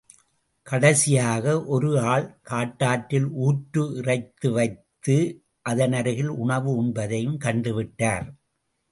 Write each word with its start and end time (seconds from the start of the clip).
கடைசியாக 0.67 1.45
ஒரு 1.65 1.89
ஆள் 2.13 2.25
காட்டாற்றில் 2.49 3.27
ஊற்று 3.39 3.83
இறைத்துவைத்து 3.99 5.17
அதனருகில் 5.65 6.31
உணவு 6.37 6.71
உண்பதையும் 6.83 7.37
கண்டுவிட்டார். 7.45 8.25